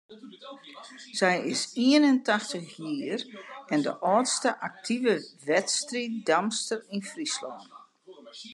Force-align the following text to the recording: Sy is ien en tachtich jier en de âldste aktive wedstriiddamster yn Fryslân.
Sy 1.19 1.33
is 1.53 1.61
ien 1.87 2.03
en 2.11 2.19
tachtich 2.27 2.71
jier 2.79 3.21
en 3.73 3.81
de 3.85 3.93
âldste 4.13 4.49
aktive 4.69 5.13
wedstriiddamster 5.49 6.79
yn 6.93 7.01
Fryslân. 7.11 7.61